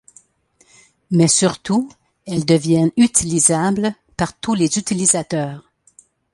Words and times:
Mais 1.11 1.27
surtout, 1.27 1.87
elles 2.25 2.43
deviennent 2.43 2.89
utilisables 2.97 3.93
par 4.17 4.35
tous 4.39 4.55
les 4.55 4.79
utilisateurs. 4.79 5.69